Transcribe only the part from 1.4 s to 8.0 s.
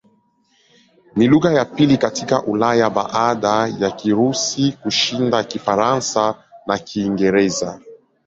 ya pili katika Ulaya baada ya Kirusi kushinda Kifaransa na Kiingereza.